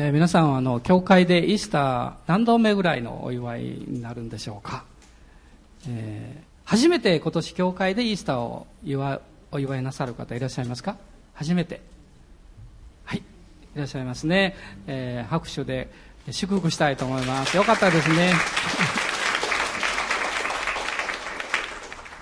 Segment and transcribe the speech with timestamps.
[0.00, 4.84] えー、皆さんはあの教会でイースター何度目ぐらいのお祝いになるんでしょうか、
[5.88, 10.96] えー、初めて今年教会でイースターを祝お祝いなさる方いらっしゃいますか？
[11.34, 11.80] 初めて。
[13.06, 13.22] はいい
[13.74, 14.54] らっしゃいますね、
[14.86, 15.88] えー、拍手で
[16.30, 17.56] 祝福したいと思います。
[17.56, 18.32] よかったですね。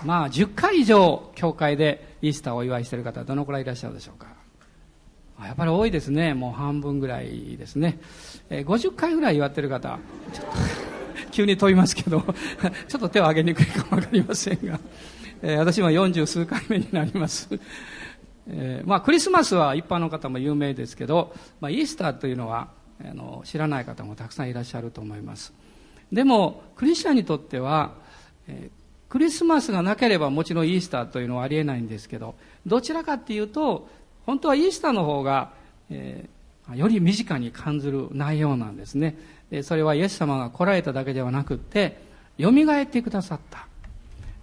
[0.06, 4.35] まあ10回以上教会でイースターをお祝いしている方どのくらいいらっしゃるでしょうか？
[5.44, 6.34] やっぱり多いですね。
[6.34, 7.98] もう半分ぐらいですね、
[8.48, 9.98] えー、50回ぐらい祝ってる方
[10.32, 10.52] ちょっと
[11.30, 12.22] 急に問いますけど
[12.88, 14.80] ちょっと手を挙げにくいかも分かりませんが、
[15.42, 17.48] えー、私は40数回目になります。
[18.48, 22.68] えー、まあ、クリスマスは一般の方も有名ですけど、まあ、イースターというのは
[23.04, 25.52] あの知らない方もたくさんいらっしゃると思います。
[26.12, 27.94] でもクリスチャンにとっては、
[28.46, 33.88] えー、クリスマスがなければもちろんイースターというのはありえないんですけどどちらかっていうと
[34.26, 35.52] 本当はイースターの方が、
[35.88, 39.16] えー、より身近に感じる内容なんですね。
[39.50, 42.04] でそれはイエス様が来られただけではなくって、
[42.38, 43.66] 蘇ってくださった。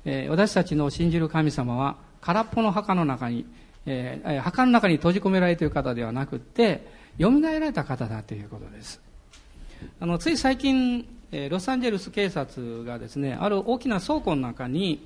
[0.05, 3.45] えー、私たちの信じる神様は空っぽの墓の中に、
[3.85, 6.87] えー、墓の中に閉じ込められている方ではなくって、
[7.19, 9.01] 蘇られた方だということです。
[9.99, 11.05] あの、つい最近、
[11.49, 15.05] ロサンゼルス警察がですね、ある大きな倉庫の中に、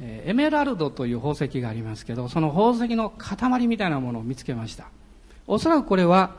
[0.00, 4.86] エメラルドという宝石がありますけどその宝石の塊みたいなものを見つけました。
[5.46, 6.36] おそらくこれは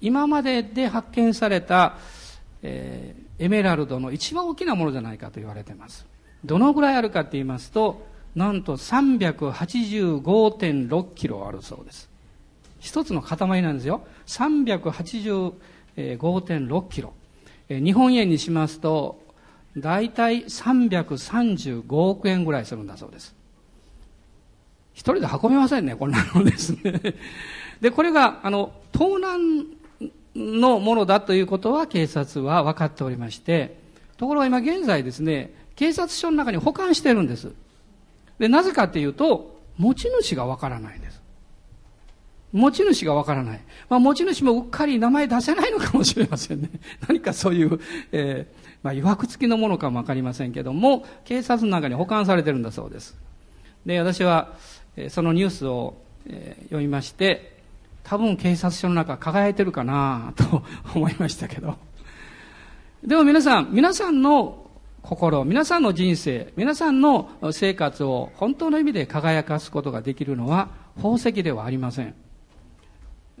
[0.00, 1.96] 今までで発見された、
[2.62, 6.06] えー、エメラルドの一番大きなものじゃないかと言われています。
[6.44, 12.08] どのぐらいあるかって言いますとなんと385.6キロあるそうです。
[12.80, 14.02] 一つの塊なんですよ。
[14.26, 17.12] 385.6キロ。
[17.68, 19.23] 日本円にしますと
[19.76, 23.34] 大体335億円ぐらいするんだそうです。
[24.92, 27.00] 一人で運べませんね、こんなのですね。
[27.80, 29.66] で、これが、あの、盗難
[30.36, 33.78] のものだということは警察は分かっておりまして、
[34.16, 37.50] ところが今現在ですね、警察署の中に保管してるんです。
[38.38, 41.20] で、なぜかっていうと、持ち主が分からないんです。
[42.52, 43.60] 持ち主が分からない。
[43.88, 46.70] まあ、持ち主もうっかり名前出せないのかもしれませんね。
[47.08, 47.80] 何かそういう、
[48.12, 53.16] えー、まあ、曰く付きのものかもわかりませんけども、警察の中に保管されてるんだそうです。
[53.86, 54.52] で、私は、
[54.94, 55.96] えそのニュースを、
[56.26, 57.60] え読みまして、
[58.02, 60.62] 多分警察署の中輝いてるかなと
[60.94, 61.78] 思いましたけど。
[63.02, 64.66] でも皆さん、皆さんの
[65.00, 72.14] 心、皆さんの人生、皆さんの生活を本当の意味で輝かすことができるのは宝石ではありません。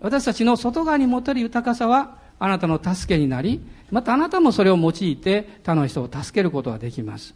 [0.00, 7.34] 私たちの外側に持てる豊かさはあなたの助けになり、またあなたもそれを用いて他の人を助けることができます。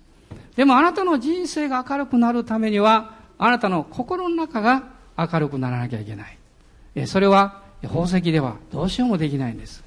[0.57, 4.85] でもあなたの人生が明るくなるためには、あなたの心の中が
[5.17, 7.07] 明るくならなきゃいけない。
[7.07, 9.85] それは宝石ではどうしようもできないんです。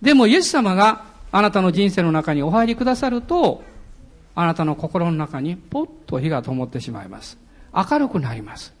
[0.00, 3.64] でもイエス様があなたの人生の中にお入りくださると、
[4.36, 7.38] あなたの心の中にポッと火が灯ってしまいます。
[7.74, 8.72] 明るくなります。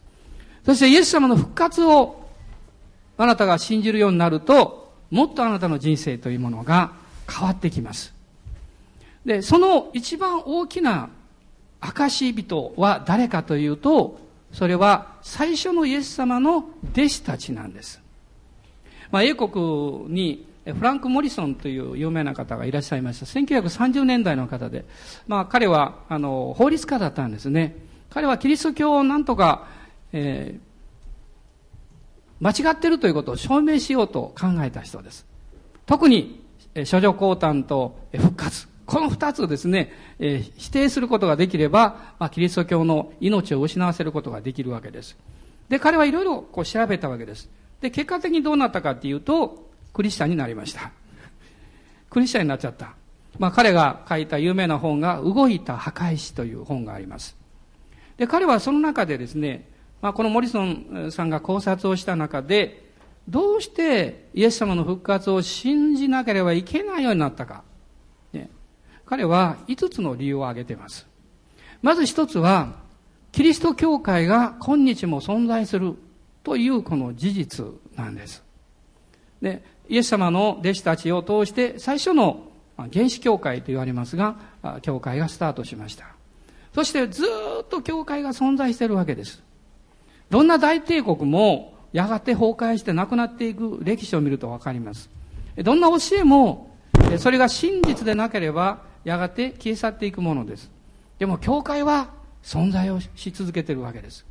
[0.64, 2.28] そしてイエス様の復活を
[3.16, 4.83] あなたが信じるようになると、
[5.14, 6.90] もっとあなたの人生というものが
[7.30, 8.12] 変わってきます。
[9.24, 11.08] で、その一番大きな
[11.80, 14.18] 証人は誰かというと、
[14.52, 18.00] それは最初のイエス様の弟子たちなんです。
[19.12, 19.52] まあ、英国
[20.08, 23.26] にフランク・モリソンという有名な方がいらっしゃいました。
[23.26, 24.84] 1930年代の方で、
[25.28, 27.76] まあ、彼はあの法律家だったんですね。
[28.10, 29.68] 彼はキリスト教をなんとか、
[30.12, 30.73] えー
[32.44, 35.24] 間違ってるということを証明しようと考えた人です。
[35.86, 36.44] 特に、
[36.90, 38.68] 処女降誕と復活。
[38.84, 45.16] この二つをですね、えー、否定することができれば、まあ、キリスト教の命を失わせることができるわけです。
[45.70, 47.48] で、彼はいろいろこう調べたわけです。
[47.80, 50.90] で、結果的にどうなったかっていうと、クリスチャンになりました。
[52.10, 52.94] クリスチャンになっちゃった。
[53.38, 57.38] まあ、彼が書いた有名な本が、動いた破壊史という本があります。
[58.18, 59.66] で、彼はその中でですね、
[60.02, 62.84] まあ、このモリソンさんが考察をした中で、
[63.28, 67.62] どうしてイエス様の復活を信じなければいけないようになったか。
[68.32, 68.50] ね、
[69.06, 71.06] 彼は5つの理由を挙げています。
[71.80, 72.74] まず1つは、
[73.32, 75.94] キリスト教会が今日も存在する
[76.44, 77.64] というこの事実
[77.96, 78.44] なんです。
[79.42, 84.36] で、イエス様の弟子たちを通して最初の原始教会と言われますが、
[84.82, 86.06] 教会がスタートしました。
[86.74, 87.24] そしてず
[87.62, 89.42] っと教会が存在しているわけです。
[90.30, 95.08] どんな大帝国もやがて崩壊してなくなっていく歴史を見るとわかります。
[95.56, 96.76] どんな教えも、
[97.18, 100.70] それが真実でなければ、やがて消え去っていくものです。
[101.18, 102.10] でも、教会は
[102.42, 104.26] 存在をし続けているわけです。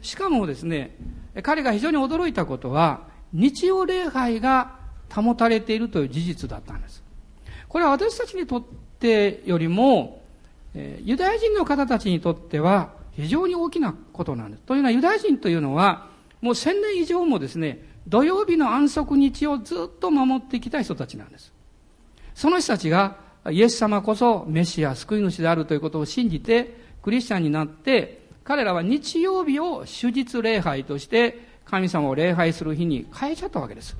[0.00, 0.96] しかもですね、
[1.42, 3.02] 彼が非常に驚いたことは、
[3.34, 4.76] 日曜礼拝が
[5.14, 7.02] 保たれているという事実だったんです。
[7.68, 8.62] これは私たちにとっ
[8.98, 10.22] てよりも、
[10.74, 14.62] ユダヤ人の方たちにとっては非常に大きなことなんです。
[14.62, 16.06] というのはユダヤ人というのは
[16.40, 21.52] もう千年以上もですね、土曜日の安息日をずっと守ってきた人たちなんです。
[22.34, 23.16] その人たちが
[23.50, 33.96] イエス様こそメシア、救い主であるということを信じてクリスチャンになって彼らは日曜日を手術礼拝として神様を礼拝する日に変えちゃったわけです。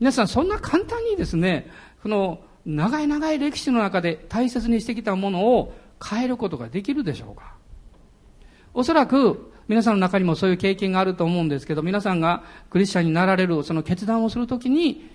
[0.00, 1.70] 皆さんそんな簡単にですね、
[2.02, 5.72] この長い長い歴史の中で大切にしてきたものを
[6.04, 7.59] 変えることができるでしょうか？
[8.74, 15.08] おそらく皆さんの中にもそういう経験があると思うんですけど、皆さんがクリスチャンになられるその決断をするときに、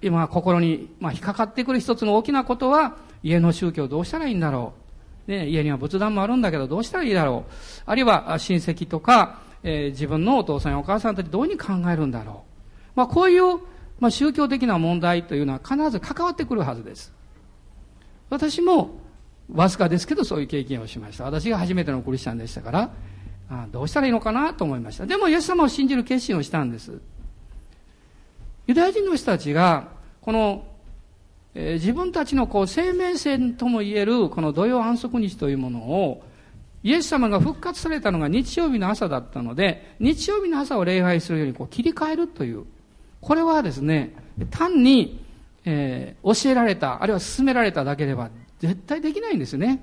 [0.00, 4.74] 今心に、まあ、引っかかってくる一つの大きなことは、家の宗教どうしたらいいんだろ
[5.28, 5.30] う。
[5.30, 7.52] ね、家には仏壇もあるんだけどどうしたらいいだろう。
[7.86, 12.92] あるいは親戚とか、えー、自分のお父さんやお母さんたちどうに考えるんだろう。
[12.96, 13.58] まあ、こういう、
[14.00, 17.12] まあ、宗教的な問題というのは必ず関わってくるはずです。
[18.30, 19.01] 私も、
[19.50, 21.24] わずかですけどそういう経験をしました。
[21.24, 22.90] 私が初めてのクリスチャンでしたから、
[23.50, 25.06] あどうしたらいいのかなと思いました。
[25.06, 27.00] でも、イエス様を信じる決心をしたんです。
[28.66, 29.88] ユダヤ人の人たちが、
[30.20, 30.64] この、
[31.54, 36.24] えー、自分たちのこう生命線とも言えるこの土曜安息日というものを、
[36.82, 42.64] イエス様が復活されたのが日曜日の朝だったので、日曜日の朝を礼拝するようにこう切り替えるという、
[43.20, 44.14] これはですね、
[44.50, 45.20] 単に、
[45.64, 48.30] えー、教えられた、あるいは進められただけでは
[48.62, 49.80] 絶対できないんですね。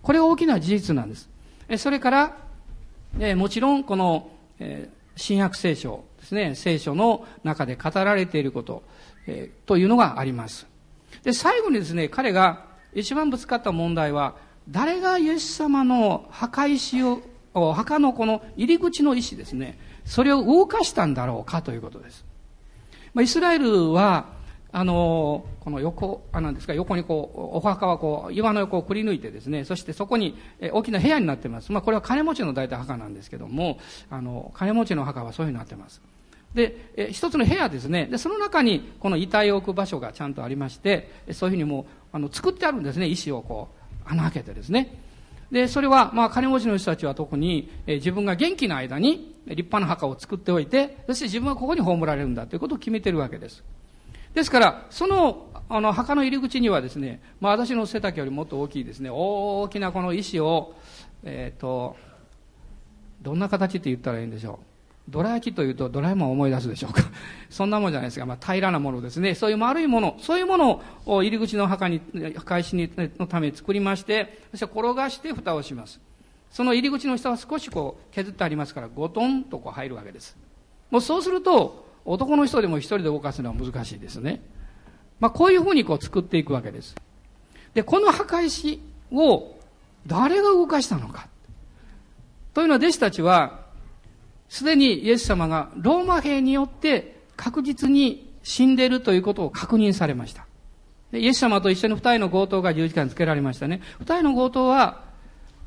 [0.00, 1.28] これは大きな事実なんです。
[1.76, 2.36] それから、
[3.18, 4.30] え、もちろんこの、
[4.60, 8.84] え、新約聖書ですね、聖書の中で語られていること、
[9.26, 10.68] え、というのがあります。
[11.24, 14.36] で、最後にですね、彼が一番ぶつかった問題は、
[14.68, 17.22] 誰がイエス様の墓石を、
[17.74, 22.24] 墓のこの入り口の石ですね、それを動かしたんだろうかということです。
[23.14, 24.35] まあ、イスラエルは、
[24.76, 31.72] あの、この横、あ、なんですか、横にこう、お墓はこう、岩の横をくり抜いてですね、そしてそこに、え大きな部屋になってます。
[31.72, 33.78] まあ、これは金持ちの大体墓なんですけども、
[34.10, 36.02] あの、金持ちの墓はそういうふうになってます。
[36.52, 38.04] で、え一つの部屋ですね。
[38.04, 43.68] で、その中に、この遺体を置く場所がちゃんとありまして、そういうふうにもう、あの、作ってあるんですね、石をこ
[44.04, 44.94] う、穴開けてですね。
[45.50, 53.64] で、それは、まあ、金持ちの人たちは特に、え自分が元気な間に、立派な墓を作っておいて、そして自分はここに葬られるんだということを決めてるわけです。
[54.36, 60.74] ですから、その、あの、墓の入り口にはですね、まあ私の背丈よりもっと大きいですね、大きなこの石を、
[61.24, 61.96] えっ、ー、と、
[63.22, 64.60] どんな形って言ったらいいんでしょ
[65.08, 65.10] う。
[65.10, 67.00] どら焼きというとドラえもんを思い出すでしょうか。
[67.48, 69.34] そんなもんじゃないですが、まあ平らなものですね。
[69.34, 72.02] そういう丸いもの、そういうものを入り口の墓に、
[72.36, 75.98] 墓石にのために作りまして、そして転がして蓋をします。
[76.50, 80.36] その入り口の下は少しこう削ってありますから、ゴトンとこう入るわけです。
[80.90, 84.40] もうそうすると、男の人でも一人で動かすのは難しいですね。
[85.20, 86.94] まあ、こういうふうにこう作っていくわけです。
[87.74, 88.80] で、この墓石
[89.12, 89.56] を
[90.06, 91.28] 誰が動かしたのか。
[92.54, 93.66] というのは弟子たちは、
[94.48, 100.46] すでにイエス様がローマ兵によって確実に死んでいるということを確認されました。
[101.12, 103.80] イエス様と一緒に二人の強盗が十字架につけられましたね。
[103.98, 105.05] 二人の強盗は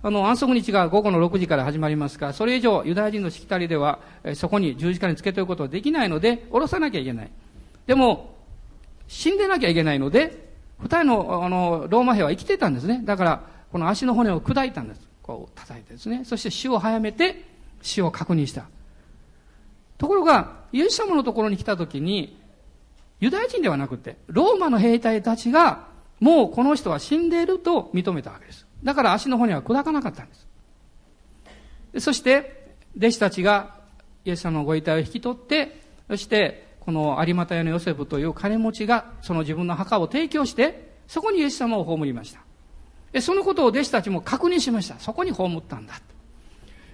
[0.01, 4.00] あの、安息日が午後の6時から始まりますから、それ以上ユダヤ人のしきたりでは、
[4.36, 7.31] そこに十字架につけておくことはできないので、下ろさなきゃいけない。
[7.86, 8.35] でも、
[9.07, 13.02] 死んでなきゃいけないので、二人の、あの、ローマ兵は生きてたんですね。
[13.04, 15.02] だから、この足の骨を砕いたんです。
[15.21, 16.23] こう叩いてですね。
[16.23, 17.44] そして死を早めて、
[17.81, 18.66] 死を確認した。
[19.97, 22.40] ところが、イエス様のところに来たときに、
[23.19, 25.88] ユダヤ人ではなくて、ローマの兵隊たちが、
[26.21, 28.66] もうこの人は死んでいると認めたわけです。
[28.83, 30.48] だから足の骨は砕かなかったんです。
[32.06, 33.76] そして、弟子たちが
[34.26, 42.42] イエス様のご遺体を引き取って、そして、この有股屋のヨセフという金持ちがその自分の墓を提供して、そこにイエス様を葬りました。
[43.12, 45.00] でそのことを弟子たちも確認しました。
[45.00, 46.02] そこに葬ったんだ。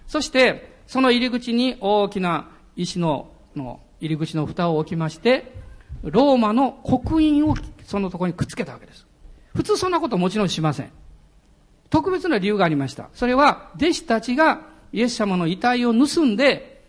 [0.08, 5.54] そして、その入り口に大きな石のの入り口の蓋を置きまして、
[6.04, 9.08] ローマの刻印をそのところにくっつけたわけです。
[9.56, 10.92] 普通そんなこともちろんしません。
[11.96, 13.08] 特別な理由がありました。
[13.14, 16.84] それは、弟子たちがイエス様の遺体を盗んで、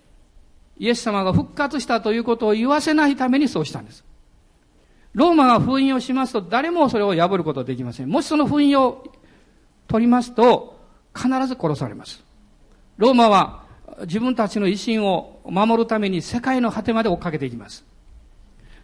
[0.79, 4.05] イエス様が復活したということを言わせないためにそうしたんです。
[5.15, 8.09] ローマが封印をしますと、誰もそれを破ることはできません。
[8.09, 9.05] もしその封印を
[9.87, 10.77] 取りますと、
[11.15, 12.25] 必ず殺されます。
[12.97, 13.63] ローマは
[14.09, 17.87] 自分たちの威信を守るために世界の果てまで追っかけていきます。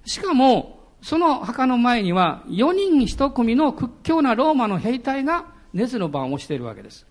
[0.05, 7.07] しかも、その墓の前には4人1組の屈強なローマの兵隊が熱の番をしているわけです。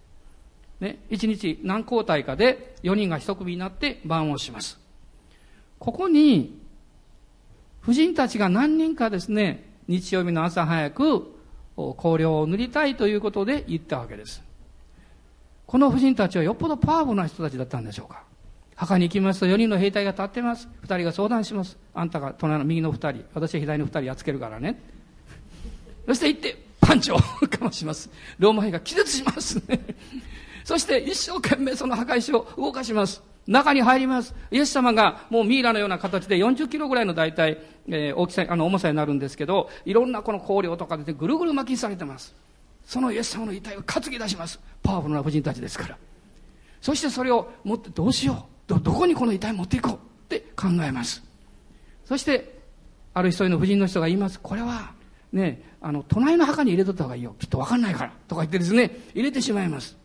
[0.80, 4.80] ね、一日何交代かで4人が一組になって番をします。
[5.80, 6.60] ここに、
[7.82, 11.36] 婦人たちが何人かですね、日曜日の朝早く、
[11.76, 14.44] 香料を塗りたいということで言ったわけです。
[15.66, 18.24] この婦人たちはよっぽどパワフルな人たちだったんでしょうか。
[18.76, 20.68] 墓に行きますと4人の兵隊が立ってます。
[20.84, 21.78] 2人が相談します。
[21.94, 24.82] あんたが隣の右の2人、私は左の2人やっつけるからね。
[26.08, 26.58] そして行って、
[26.92, 27.24] パンチをか
[27.62, 28.10] まします。
[28.38, 29.62] ローマ兵が気絶します。
[30.66, 33.24] そして一生懸命その墓石を動かします。
[33.48, 34.36] 中に入ります。
[34.52, 42.36] イエス様がもうミイラのような形で40キロぐらいの大体、えー、大きさ、あの重さになるんですけど、いろんなこの香料とかでぐるぐる巻きされてます。
[42.86, 44.60] そのイエス様の遺体を担ぎ出します。
[44.84, 45.98] パワフルな婦人たちですから。
[46.82, 48.74] そしてそれを持ってどうしよう。
[48.74, 51.24] ど、どこにこの遺体持っていこうって考えます。
[52.04, 52.60] そして、
[53.14, 54.42] ある一人の婦人の人が言います。
[54.42, 55.00] これは、
[55.32, 57.36] ね、あの、隣の墓に入れとった方がいいよ。
[57.40, 58.14] きっとわかんないから。
[58.28, 59.98] とか言ってですね、入れてしまいます。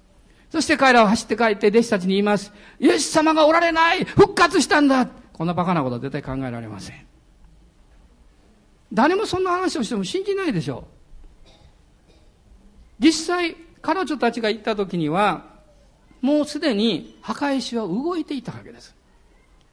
[0.50, 2.52] そして彼らは走って帰って弟子たちに言います。
[2.78, 7.06] イエス様がおられない復活したんだこんなバカなことは絶対考えられません。
[8.92, 10.85] 誰もそんな話をしても信じないでしょ
[11.49, 11.50] う。
[12.99, 15.56] 実際、彼女たちが行った時には、
[16.23, 18.95] もうすでに墓石は動いていたわけです。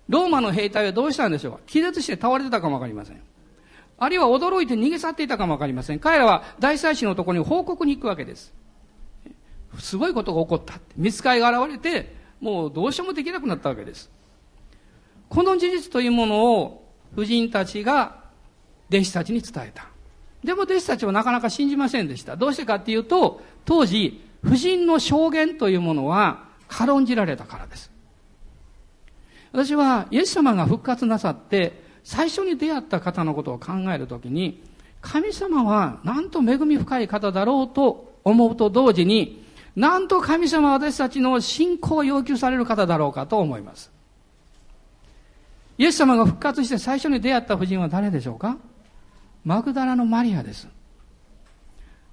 [0.09, 3.21] ローマの兵隊はどうしたんでしょうか気絶して倒れてたかもわかりません。
[3.97, 5.99] あるいは驚いて逃げ去っていたかもわかりません。
[5.99, 8.53] 彼らは大祭司のところに報告に行くわけです。
[9.79, 10.79] すごいことが起こった。
[10.95, 14.11] 見つかりが現れて、もうどうしようもできなくなったわけです。
[15.29, 18.23] この事実というものを婦人たちが
[18.89, 19.87] 弟子たちに伝えた。
[20.43, 22.35] でも弟子たちはなかなか信じませんでした。
[22.35, 27.91] どうしてかっていうと、当時、婦人の証言というものは軽んじられたからです。
[29.53, 34.61] 私は、イエス様が復活なさって、最初に出会った方のことを考えるときに、
[35.01, 39.43] 神様はなんと恵み深い方だろうと思うと同時に、
[39.75, 43.91] なんと神様は私たちの信仰を要求される方だろうかと思います。
[45.77, 48.57] イエス様が復活して最初に出会った婦人は誰でしょうか？
[49.43, 50.67] マグダラのマリアです。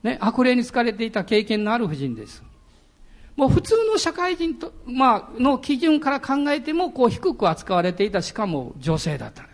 [0.02, 2.42] ね、悪霊に疲れていた経験のある婦人です。
[3.36, 9.44] もう普通の社会人と、まあ、の基準から考えても、こう低く扱われていた、しかも女性だった。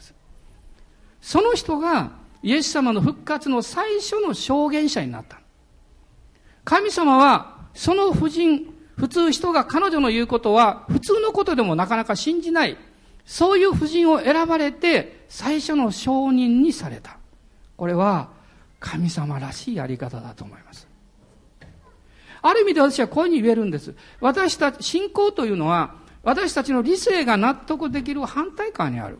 [1.26, 2.12] その人が、
[2.44, 5.40] イエス様の復活の最初の証言者になった。
[6.62, 12.76] 神様はその婦人、普通人が彼女の言うことは普通のことでもなかなか信じない。
[13.24, 17.18] そういう婦人を選ばれて最初の証人にされた。
[17.76, 18.28] これは
[18.78, 20.86] 神様らしいやり方だと思います。
[22.40, 23.96] ある意味で私はこういうふうに言えるんです。
[24.20, 29.18] 私たち、信仰というのは私たちの理性が納得できる反対側にある。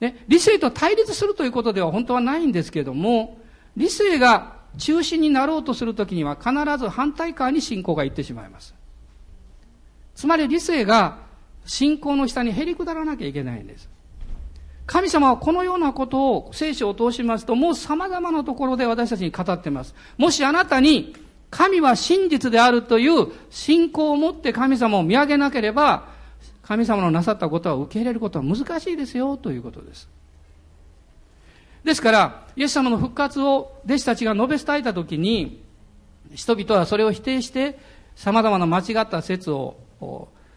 [0.00, 3.38] ね、理性と対立するということでは本当はないんですけれども、
[3.76, 8.74] 理性が中心になろうとするときには必ず反対側に信仰が行ってしまいます。
[10.14, 11.18] つまり理性が
[11.64, 13.88] 信仰の下にへり下らなきゃいけないんです。
[14.86, 19.94] 神様はこのようなことを聖書を通しますと、もう様々なところで私たちに語っています。
[20.16, 21.14] もしあなたに
[21.50, 26.08] 神は真実であるという信仰を持って神様を見上げなければ、
[26.68, 30.06] 神様のなさったことは受け入れることは難しいですよということです。
[31.82, 35.64] ですから、イエス様の復活を弟子たちが述べ伝えたときに、
[36.34, 37.78] 人々はそれを否定して、
[38.16, 39.78] 様々な間違った説を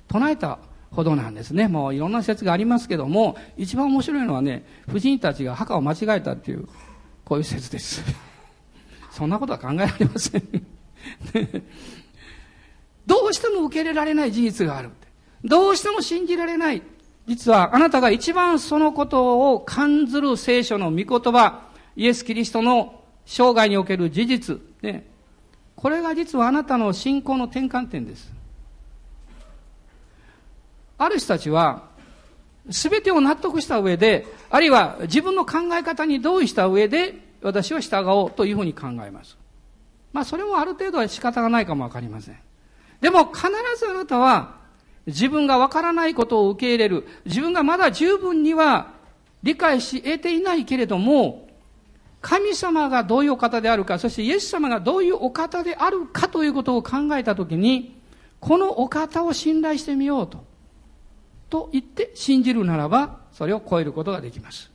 [0.09, 0.59] 唱えた
[0.91, 1.69] ほどなんですね。
[1.69, 6.67] もういろんな説がありますけども、一番面白いのはね、婦人たちが墓を間違えたっていう、
[7.23, 8.03] こういう説です。
[9.11, 10.43] そんなことは考えられません。
[13.07, 14.89] どうしても受け入れられない事実がある。
[15.43, 16.81] どうしても信じられない。
[17.27, 21.61] 実はあなたが一番そのことを感ずる聖書の御言葉、
[21.95, 25.07] イエス・キリストの生涯における事実、ね、
[25.75, 28.31] これが実はあなたの信仰の転換点です。
[30.97, 31.89] ある人たちは、
[32.69, 39.37] すべてを納得した上で、あるいは自分の考え方に同意した上で、私は従おうというふうに考えます。
[40.13, 42.37] まあ、それもある程度は仕方がないかもわかりません。
[42.99, 43.47] でも、必
[43.79, 44.60] ずあなたは、
[45.05, 47.07] 自分がわからないことを受け入れる。
[47.25, 48.93] 自分がまだ十分には
[49.43, 51.47] 理解し得ていないけれども、
[52.21, 57.99] 神様がどういうお方であるか、そしてイエス様がどういうお方であるかということを考えたときに、
[58.39, 60.43] このお方を信頼してみようと。
[61.49, 64.71] と言って信じるならば、それを超えることができます。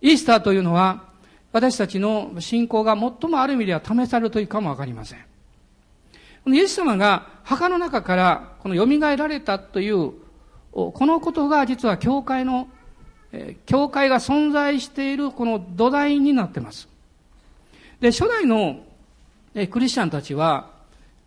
[0.00, 1.04] イースターというのは、
[1.52, 5.24] 私たちの信仰が最もある意味では試されるというかもわかりません。
[6.46, 8.86] イエス様が墓の中からこの蘇
[9.16, 10.12] られたという、
[10.72, 12.68] このことが実は教会の、
[13.66, 16.88] 教会が存在しているこの土台になっています。
[18.00, 18.80] で、初代の
[19.70, 20.70] クリスチャンたちは、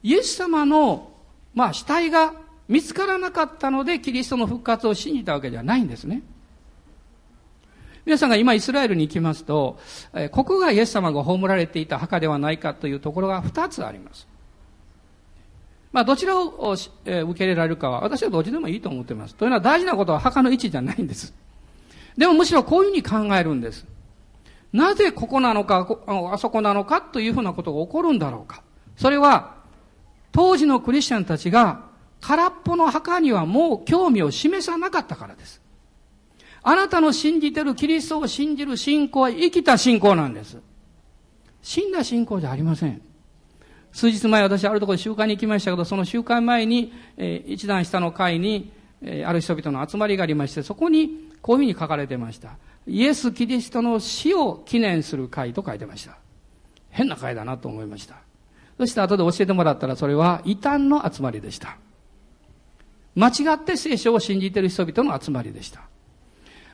[0.04, 1.12] イエス様の、
[1.54, 2.34] まあ、死体が
[2.68, 6.22] 見つからなかったのでキリストの復活を信じたわけではないんですね。
[8.06, 9.78] 皆さんが今イスラエルに行きますと、
[10.32, 14.28] ここがイエス様が葬られていた墓ではないかというところが2つあります。
[15.92, 19.36] まあ、どちらを受け入れられるかは、私はどっちでもいいと思っています。
[19.36, 21.34] というのは大事なことは墓の位置じゃないんです。
[22.18, 23.86] でもむしろこういうふうに考えるんです。
[24.72, 25.88] なぜここなのか、
[26.32, 28.62] あそこなのかというふうなことが起こるんだろうか。
[28.98, 29.56] それは、
[30.32, 31.86] 当時のクリスチャンたちが
[32.22, 35.60] 空っぽの墓にはもう興味を示さなかったからです。
[36.62, 40.58] あなたの信じてるキリストを信じる信仰は生きた信仰なんです。
[41.64, 43.02] 死んだ信仰じゃありません。
[43.92, 52.58] 数日前私あるところで集会に行きましたけど、その集会前に、えー、一段下の階に、えー、ある人々の集まりがありまして、そこにこういうふうに書かれてました。
[52.88, 56.18] イエス・キリストの死を記念する会と書いてました。
[56.90, 58.16] 変な会だなと思いました。
[58.78, 61.78] そして後で教えてもらったらそれは異端の集まりでした。
[63.16, 65.82] 間違って聖書を信じている人々の集まりでした。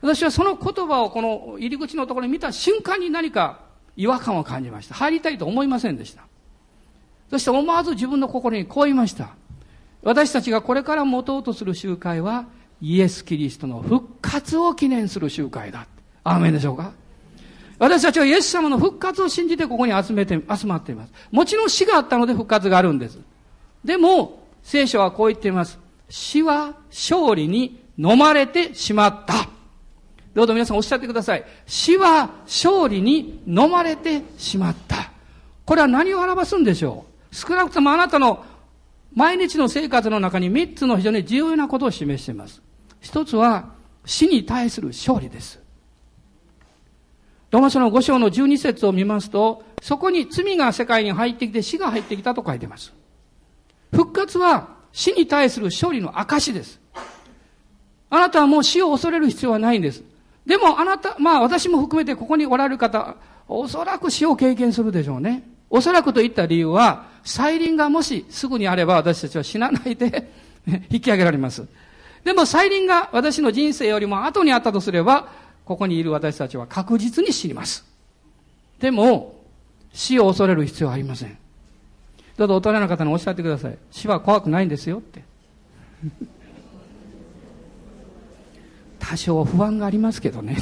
[0.01, 3.61] 私はその言葉をこの入り口のところに見た瞬間に何か
[3.95, 4.93] 違和感を感じました。
[4.93, 6.23] 入りたいと思いませんでした。
[7.29, 9.35] そして思わず自分の心にこう言いました。
[10.03, 12.45] 私たちがこれから持とうとする集会は、
[12.81, 15.87] イエス・キリストの復活を記念する集会だ。
[16.23, 16.91] アーメンでしょうか？
[17.79, 21.13] 私たちはイエス様の復活を信じてここに集めて、集まっています。
[21.31, 23.19] もちろん死があったので復活があるんです。
[23.83, 25.79] でも、聖書はこう言っています。
[26.09, 29.49] 死は勝利に飲まれてしまった。
[30.33, 31.45] どうぞ皆さんおっしゃってください。
[31.65, 35.11] 死は勝利に飲まれてしまった。
[35.65, 37.14] これは何を表すんでしょう？
[37.35, 38.45] 少なくともあなたの
[39.13, 42.61] 毎日の生活の中に三つの非常に重要なことを示しています。
[43.01, 43.73] 一つは
[44.05, 45.59] 死に対する勝利です。
[47.51, 52.93] ロマ書の5章の12節を見ますと、そこに罪が世界に入ってきて死が入ってきたと書いてます。
[53.91, 56.79] 復活は死に対する勝利の証です。
[58.09, 60.03] あなたはもう死を恐れる必要はないんです。
[60.45, 63.17] でもあなた、まあ私も含めてここにおられる方、
[63.49, 65.54] おそらく死を経験するでしょうね。
[65.75, 70.31] おそらくといった理由は、再臨がもしすぐにあれば私たちは死なないで
[70.89, 71.67] 引き上げられます。
[72.23, 75.27] でも再臨が私の人生よりも後にあったとすれば、
[75.65, 77.85] ここにいる私たちは確実に死にます。
[78.79, 79.35] でも、
[79.93, 81.37] 死を恐れる必要はありません。
[82.37, 83.77] どうぞ大人の方におっしゃってください。
[83.91, 85.25] 死は怖くないんですよって。
[88.99, 90.55] 多少不安がありますけどね。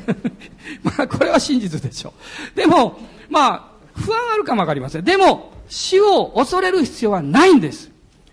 [0.84, 2.12] まあ、これは真実でしょ
[2.54, 2.56] う。
[2.56, 2.98] でも、
[3.30, 3.69] まあ、
[4.00, 5.04] 不安あるかもわかりません。
[5.04, 7.90] でも、死を恐れる必要はないんです。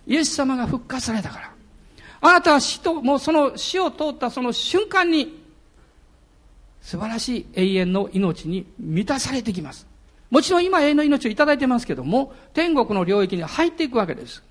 [0.08, 1.52] イエス様が復活されたから。
[2.22, 5.46] あなたは死と、もうその死を通ったその瞬間に、
[6.82, 9.86] 素晴らしい永遠の命に満たされてきます。
[10.30, 14.44] もちろん今永遠の命をいただいてますけども、天国の領域に入っていくわけです。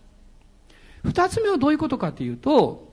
[1.04, 2.88] 二つ目はどういうことかというと、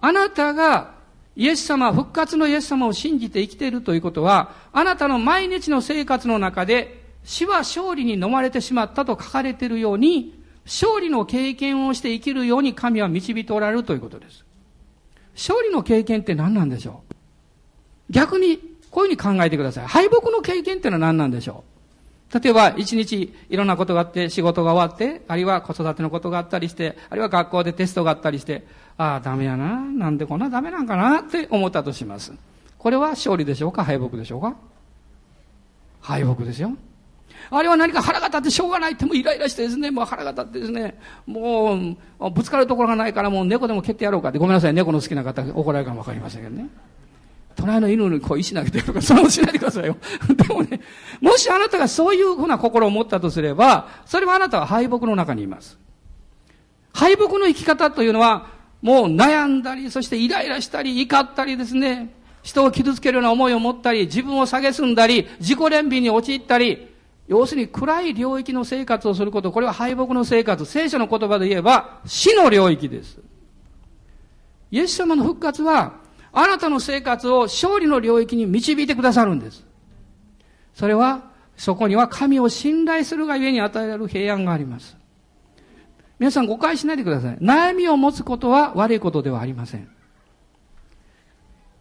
[0.00, 0.94] あなたが
[1.36, 14.44] イエス様、復活のイエス様を信じて生きているということは、あなたの毎日の生活の中で、死は勝利に飲まれてしまったと書かれているように、勝利の経験をして生きるように神は導いておられるということです。
[15.34, 17.14] 勝利の経験って何なんでしょう？
[18.10, 18.58] 逆に、
[18.90, 19.86] こういうふうに考えてください。
[19.86, 21.64] 敗北の経験ってのは何なんでしょ
[22.32, 22.38] う？
[22.38, 29.80] 例えば、一日いろんなことがあって、仕事が終わって、あるいは子育てのことがあったりして、あるいは学校でテストがあったりして、ああ、ダメやな。
[29.80, 32.32] なんでこんなダメなんかなって思ったとします。
[32.78, 33.84] これは勝利でしょうか？
[33.84, 34.54] 敗北でしょうか？
[36.00, 36.72] 敗北ですよ。
[37.50, 46.68] あれは何か腹が立ってしょうがないってもうイライラしてですね、もう腹が立ってですね、もう、ぶつかるところがないからもう猫でも蹴ってやろうかって、ごめんなさい、猫の好きな方怒られるかもわかりませんけどね。
[47.56, 49.96] 隣の犬にこう石投げてるとか、そんなことしないでくださいよ。
[50.30, 50.80] でもね、
[51.20, 55.78] もしあなたがそういうふうな心を持ったとすれば、それはあなたは敗北の中にいます。
[56.92, 58.46] 敗北の生き方というのは、
[58.82, 66.88] もう悩んだり、そしてイライラしたり、怒ったりですね、人を傷つけるような思いを持ったり、自分を蔑んだり、自己憐憫に陥ったり、
[67.30, 73.20] 要するに暗い領域の生活をすること、これは敗北の生活、聖書の言葉で言えば死の領域です。
[74.72, 75.94] イエス様の復活は、
[76.32, 79.64] あなたの生活を勝利の領域に導いてくださるんです。
[80.74, 84.96] それは、そこには神を信頼するがゆえに与えられる平安があります。
[86.18, 87.38] 皆さん誤解しないでください。
[87.38, 89.88] 悩みを持つことは悪いことではありません。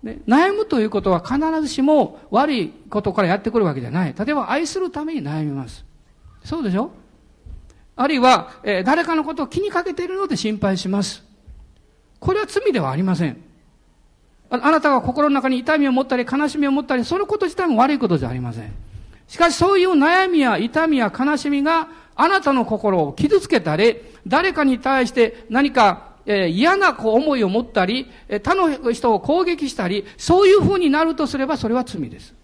[0.03, 4.15] で悩むということは必ずしも悪いことからやってくるわけじゃない。
[4.17, 5.85] 例えば愛するために悩みます。
[6.43, 6.91] そうでしょ？
[7.95, 11.23] あるいは、えー、誰かのことを気にかけているので心配します。
[12.19, 13.37] これは罪ではありません。
[14.49, 18.71] あなたが心の中に痛みを持ったり悲しみを持ったり、そのこと自体も悪いことじゃありません。
[19.27, 28.07] しかしそういう悩みや痛みや悲しみがあなたの心を傷つけたり、誰かに対して何かえ、嫌な思いを持ったり、
[28.43, 32.35] 他の人を攻撃したり、そういう風になるとすれば、それは罪です。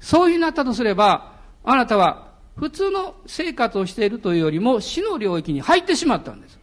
[0.00, 6.58] そういう風になったとすれば、あなたは普通の生活をしているというよりも死の領域に入ってしまったんです。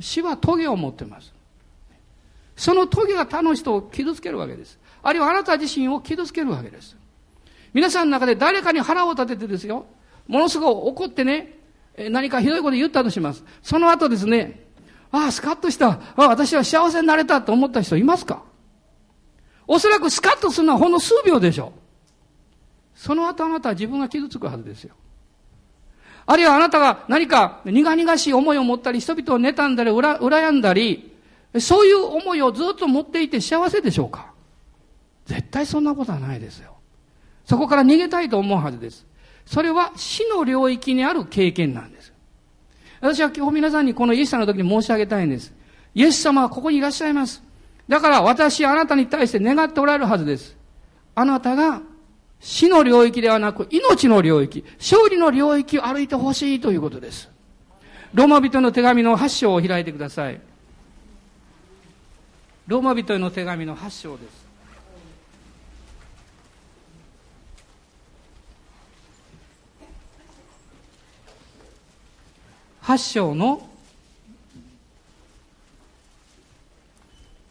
[0.00, 1.32] 死は棘を持ってます。
[2.56, 4.78] その棘が他の人を傷つけるわけです。
[5.02, 6.94] あるいはあなた自身を傷つけるわけです。
[7.72, 9.86] 皆さんの中で誰かに腹を立ててですよ、
[10.28, 11.55] ものすごく怒ってね、
[12.10, 13.44] 何かひどいこと言ったとします。
[13.62, 14.64] その後ですね、
[15.10, 15.88] ああ、スカッとした。
[15.88, 18.42] ああ、私は幸せになれたと思った人いますか？
[19.66, 21.80] おそらくスカッとするのはほんの数秒でしょう。
[22.94, 24.94] その後あなたは自分が傷つくはずですよ。
[26.26, 31.12] あるいはあなたが何か苦々しい思いを持ったり、人々を妬んだり、羨んだり、
[31.60, 34.32] そういう思いをずっと持っていて幸せでしょうか？
[35.26, 36.76] 絶対そんなことはないですよ。
[37.44, 39.06] そこから逃げたいと思うはずです。
[39.46, 42.12] それは死の領域にある経験なんです。
[43.00, 45.54] 私は今日皆さんにこのイエス様の時に申し上げたいんです。
[45.94, 47.42] イエス様はここにいらっしゃいます。
[47.88, 50.56] だから私あなたに対して願っておられるはずです。
[51.14, 51.80] あなたが
[52.40, 57.30] 死の領域ではなく命の領域、勝利の領域を歩いてほしいということです。
[58.12, 60.40] ローマ人の手紙の8章を開いてください。
[62.66, 64.45] ローマ人の手紙の8章です。
[72.86, 73.68] 8章の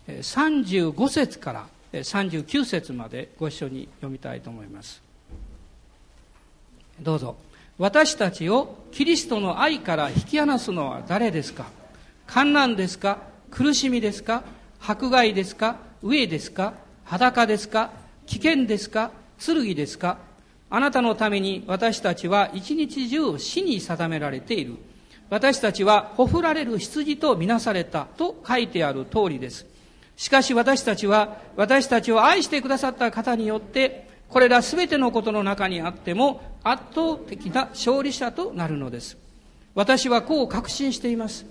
[0.07, 5.01] 35節から39節までご一緒に読みたいと思います。
[7.01, 7.35] どうぞ。
[7.77, 11.65] 私たちをキリストの愛から引き離すのは誰ですか？
[12.27, 13.17] 観難ですか？
[13.51, 14.41] 苦しみですか？
[14.79, 15.75] 迫害ですか？
[16.01, 16.75] 飢えですか？
[17.03, 17.91] 裸ですか？
[18.25, 19.11] 危険ですか？
[19.45, 20.17] 剣ですか？
[20.69, 24.77] あなたのために私たちは一日中死に定められている。
[25.29, 29.65] 私たちはほふられる羊とみなされたと書いてある通りです。
[30.15, 39.17] しかし私たちは、私たちを愛してくださった方によって、これらすべてのことの中にあっても圧倒的な勝利者となるのです。
[39.73, 41.45] 私はこう確信しています。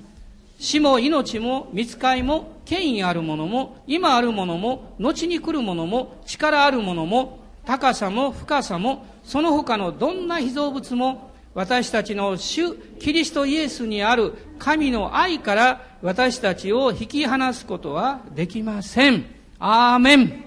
[0.58, 19.24] 死も命も見つかいも権威あるものも今あるものも後に来るものも力あるものも高さも深さもその他のどんな被造物も私たちの主キリストイエスにある神の愛から私たちを引き離すことはできません。
[19.58, 20.44] アーメン。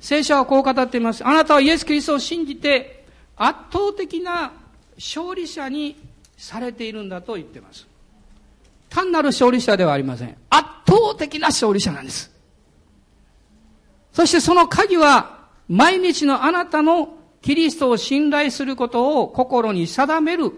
[0.00, 1.26] 聖書はこう語っています。
[1.26, 4.52] あなたはイエス・キリストを信じて圧倒的な
[4.96, 5.96] 勝利者に
[6.36, 7.86] されているんだと言っています。
[8.88, 10.36] 単なる勝利者ではありません。
[10.50, 12.30] 圧倒的な勝利者なんです。
[14.12, 17.15] そしてその鍵は毎日のあなたの
[17.46, 20.50] キリストを信頼することを心に定める、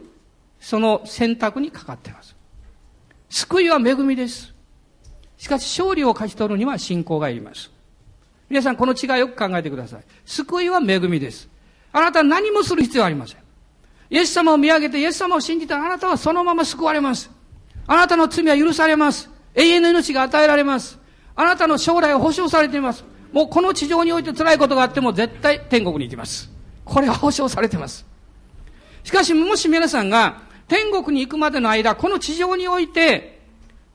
[0.59, 2.35] その選択にかかっています。
[3.29, 4.55] 救いは恵みです。
[5.37, 7.71] しかし勝利を勝ち取るには信仰がいります。
[8.49, 10.01] 皆さんこの違いよく考えてください。
[10.25, 11.51] 救いは恵みです。
[11.93, 13.39] あなたは何もする必要はありません。
[14.09, 17.31] イエス様を見上げてイエス様を信じたあなたはそのまま救われます。
[17.87, 19.29] あなたの罪は許されます。
[19.55, 20.99] 永遠の命が与えられます。
[21.37, 23.05] あなたの将来を保証されています。
[23.31, 26.57] もうこの地上において辛いことがあっても絶対天国に行きます。
[26.89, 28.05] これは保証されています。
[29.05, 33.39] しかし、もし皆さんが天国に行くまでの間、この地上において、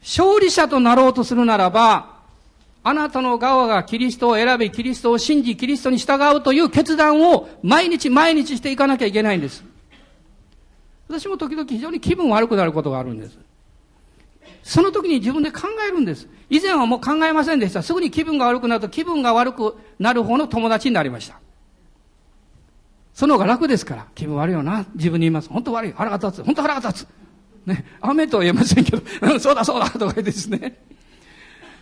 [0.02, 2.14] 勝利者となろうとするならば、
[2.84, 9.64] あなたの側がキリストを選び、キリストを信じ、キリストに従うという決断を毎日毎日していかなきゃいけないんです。
[11.08, 13.38] 私も時々非常に気分悪くなることがあるんです。
[14.64, 16.28] その時に自分で考えるんです。
[16.50, 17.82] 以前はもう考えませんでした。
[17.82, 21.43] すぐに気分が悪くなると気分が悪くなる方の友達になりました。
[23.13, 25.49] その方が楽ですから、気分悪いよな、自分に言います。
[25.49, 27.08] 本当悪い、腹が立つ、本当腹が立つ。
[27.65, 30.80] ね、雨とは言えませんけど、うん、そうだそうだとか言ってですね。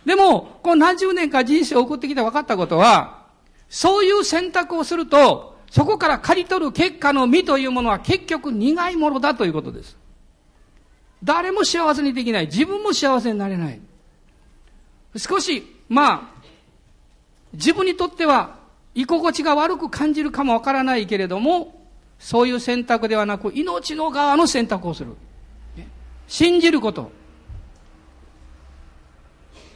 [0.04, 3.22] でも、この何十年か人生を送ってきて分かったことは、
[3.68, 9.96] そういう選択をすると、そこから刈り取る結果の実というものは結局苦いものだということです。
[11.24, 12.46] 誰も幸せにできない。
[12.46, 13.80] 自分も幸せになれない。
[15.16, 16.42] 少し、まあ、
[17.54, 18.56] 自分にとっては
[18.94, 21.86] 居心地が悪く感じるかもわからないけれども、
[22.18, 25.14] そういう選択ではなく、命の側の選択をする。
[26.28, 27.10] 信じること。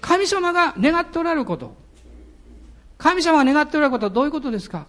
[0.00, 1.74] 神様が願っておられること。
[2.98, 4.87] 神様が願っておられることはどういうことですか？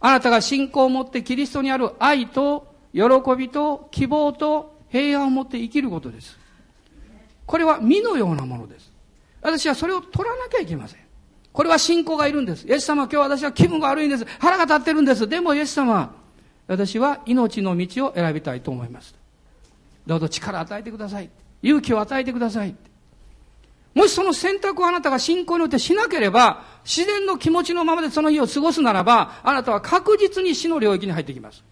[0.00, 3.02] あなたが信仰を持ってキリストにある愛と喜
[3.38, 6.36] びと希望と平安を持って生きることです。
[7.46, 8.90] これは身のようなものです。
[9.40, 11.01] 私はそれを取らなきゃいけません。
[11.52, 12.66] これは信仰がいるんです。
[12.66, 14.26] イエス様、今日私は気分が悪いんです。
[14.38, 15.28] 腹が立ってるんです。
[15.28, 16.14] でもイエス様、
[16.66, 19.14] 私は命の道を選びたいと思います。
[20.06, 21.28] どうぞ力を与えてください。
[21.62, 22.74] 勇気を与えてください。
[23.94, 31.62] もしその選択をあなたが信仰によってしなければ、自然の気持ちのままでその日を過ごすならば、あなたは確実に死の領域に入ってきます。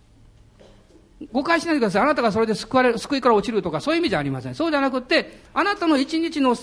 [1.33, 2.02] 誤解しないでください。
[2.02, 4.54] あなたがそれで救われる、救いから落ちるとか、そういう意味じゃありません。
[4.54, 6.56] そうじゃなくて、あなたの一日の、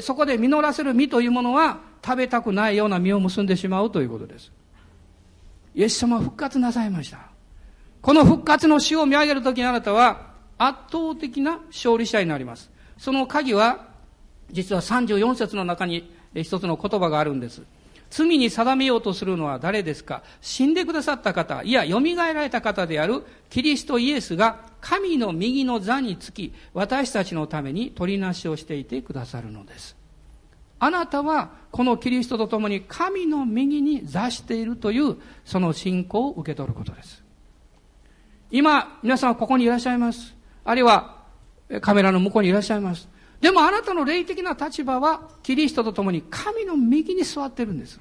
[0.00, 4.52] そこで実らせる実というものは、食べたくないような実を結んでしまうということです。
[5.74, 7.18] イエス様は復活なさいました。
[8.02, 12.70] この復活の死を見上げるときにあなたは、圧倒的な勝利者になります。
[12.98, 13.88] その鍵は、
[14.52, 17.62] 実は34節の中に一つの言葉があるんです。
[18.16, 20.22] 罪に定めようとするのは誰ですか？
[20.40, 29.96] 死んでくださった方、いや、蘇られた方であるキリストイエスが神の右の座につき、私たちのために取りなしをしていてくださるのです。
[30.78, 37.24] あなたはこのキリストと共に神の右に座しているというその信仰を受け取ることです。
[38.52, 40.36] 今、皆さんはここにいらっしゃいます。
[40.64, 41.24] あるいは
[41.80, 43.08] カメラの向こうにいらっしゃいます。
[43.44, 48.00] でもあなたの霊的な立場は、キリストと共に神の右に座ってるんです。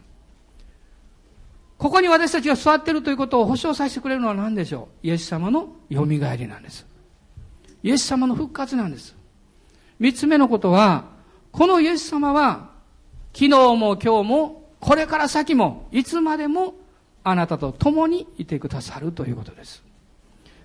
[1.78, 5.08] ここに私たちが座ってるということを保証させてくれるのは何でしょう？
[5.08, 6.86] イエス様の蘇りなんです。
[7.84, 9.18] イエス様の復活なんです。
[10.00, 11.08] 三つ目のことは、
[11.52, 12.70] このイエス様は、
[13.34, 16.74] 昨日も今日も、これから先も、いつまでも、
[17.26, 19.84] あなたと共にいてくださるということです。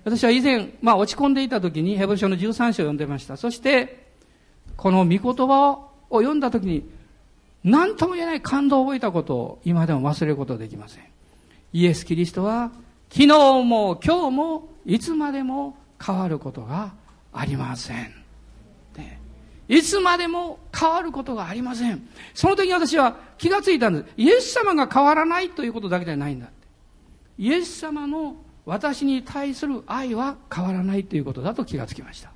[0.05, 3.35] 私は以前、まあ落ち込んでいた時にヘブル書の13章を読んでました。
[3.35, 4.07] そして、
[4.79, 5.71] この御言葉
[6.09, 6.89] を読んだ時に、
[7.65, 11.03] 何とも言えない感動を覚えたことを今でも忘れることはできません。
[11.73, 12.71] イエス・キリストは、
[13.09, 13.27] 昨日
[13.63, 16.93] も今日もいつまでも変わることが
[17.33, 18.13] ありません。
[19.67, 22.07] いつまでも変わることがありません。
[22.33, 24.13] その時に私は気がついたんです。
[24.15, 26.47] イエス様が変わらないということだけじゃないんだ。
[27.37, 32.31] イエス様の私に対する愛は変わらないということだと気がつきました。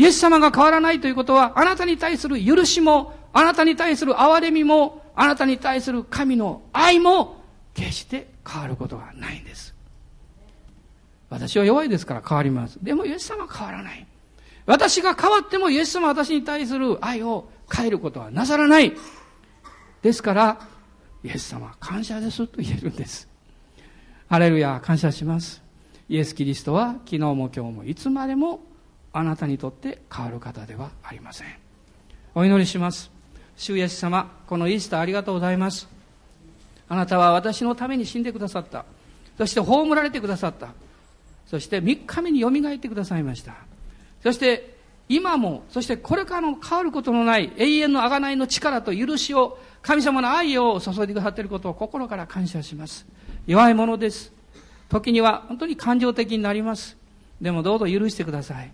[0.00, 9.74] イエス様が変わらないということは、あなたに対する許しも、あなたに対する憐れみも、あなたに対する神の愛も、決して変わることはないんです。
[11.28, 12.78] 私は弱いですから変わります。
[12.82, 14.06] でもイエス様は変わらない。
[14.64, 18.94] 私が変わってもイエス様は私に対する愛を変えることはなさらない。
[20.00, 20.60] ですから、
[21.22, 23.28] イエス様は感謝ですと言えるんです。
[24.30, 25.62] ハレルヤ、感謝します。
[26.08, 28.60] イエス・キリストは昨日も今日もいつまでも
[29.12, 31.48] あなたにとって変わる方ではありません。
[32.34, 33.10] お祈りします。
[33.56, 35.88] 主イエス様、このイースターありがとうございます。
[36.88, 38.84] あなたは私のために死んでくださった。
[39.36, 40.68] そして葬られてくださった。
[41.46, 43.54] そして3日目によみがえってくださいました。
[44.22, 44.76] そして
[45.08, 53.06] 今も、そしてこれからの変わることのない永遠の贖いの力と許しを、神様の愛を注いでくださっていることを心から感謝します。
[53.46, 54.32] 弱いものです。
[54.88, 56.96] 時には本当に感情的になります。
[57.40, 58.70] でもどうぞ許してください。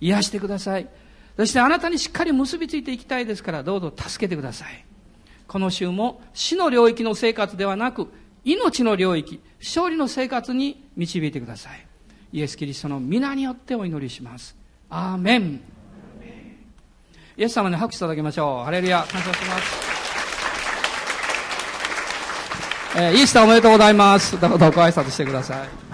[0.00, 0.88] 癒してください。
[1.36, 4.84] そしてあなたにしっかり結びついていきたいですから、どうぞ助けてください。
[5.46, 8.08] この週も死の領域の生活ではなく、
[8.44, 11.86] 命の領域、勝利の生活に導いてください。
[12.32, 14.56] イエス・キリストの皆によってお祈りします。
[14.90, 15.60] アーメン。
[17.36, 18.64] イエス様に拍手いただきましょう。
[18.64, 19.88] ハレルヤ、感謝します。
[22.96, 24.40] えー、イースターおめでとうございます。
[24.40, 25.87] どうぞご挨拶してください。